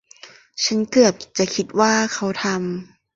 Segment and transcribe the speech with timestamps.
[0.63, 2.59] ฉันเกือบจะคิดว่าเขาทำ